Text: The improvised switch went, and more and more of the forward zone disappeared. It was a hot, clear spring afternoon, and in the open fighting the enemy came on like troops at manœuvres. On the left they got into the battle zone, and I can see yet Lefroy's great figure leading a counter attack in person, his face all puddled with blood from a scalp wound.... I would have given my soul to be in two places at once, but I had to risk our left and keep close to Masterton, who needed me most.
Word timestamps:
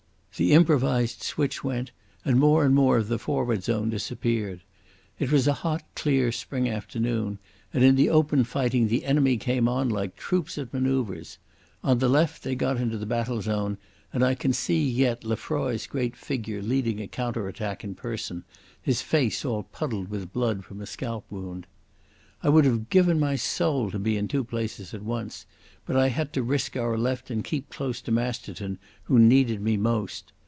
The 0.37 0.53
improvised 0.53 1.21
switch 1.21 1.63
went, 1.63 1.91
and 2.25 2.39
more 2.39 2.65
and 2.65 2.73
more 2.73 2.97
of 2.97 3.09
the 3.09 3.19
forward 3.19 3.63
zone 3.63 3.89
disappeared. 3.91 4.61
It 5.19 5.29
was 5.31 5.45
a 5.45 5.53
hot, 5.61 5.83
clear 5.93 6.31
spring 6.31 6.67
afternoon, 6.69 7.37
and 7.73 7.83
in 7.83 7.95
the 7.95 8.09
open 8.09 8.45
fighting 8.45 8.87
the 8.87 9.05
enemy 9.05 9.37
came 9.37 9.67
on 9.67 9.89
like 9.89 10.15
troops 10.15 10.57
at 10.57 10.71
manœuvres. 10.71 11.37
On 11.83 11.99
the 11.99 12.09
left 12.09 12.41
they 12.43 12.55
got 12.55 12.77
into 12.77 12.97
the 12.97 13.05
battle 13.05 13.41
zone, 13.41 13.77
and 14.13 14.23
I 14.23 14.33
can 14.33 14.53
see 14.53 14.83
yet 14.89 15.23
Lefroy's 15.25 15.85
great 15.85 16.15
figure 16.15 16.61
leading 16.63 16.99
a 17.01 17.07
counter 17.07 17.47
attack 17.47 17.83
in 17.83 17.93
person, 17.93 18.43
his 18.81 19.01
face 19.03 19.45
all 19.45 19.63
puddled 19.63 20.07
with 20.07 20.33
blood 20.33 20.63
from 20.63 20.81
a 20.81 20.87
scalp 20.87 21.25
wound.... 21.29 21.67
I 22.43 22.49
would 22.49 22.65
have 22.65 22.89
given 22.89 23.19
my 23.19 23.35
soul 23.35 23.91
to 23.91 23.99
be 23.99 24.17
in 24.17 24.27
two 24.27 24.43
places 24.43 24.95
at 24.95 25.03
once, 25.03 25.45
but 25.85 25.95
I 25.95 26.07
had 26.07 26.33
to 26.33 26.41
risk 26.41 26.75
our 26.75 26.97
left 26.97 27.29
and 27.29 27.43
keep 27.43 27.69
close 27.69 28.01
to 28.01 28.11
Masterton, 28.11 28.79
who 29.03 29.19
needed 29.19 29.61
me 29.61 29.77
most. 29.77 30.33